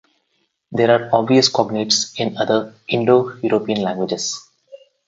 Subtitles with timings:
[0.71, 4.49] There are obvious cognates in other Indo-European languages.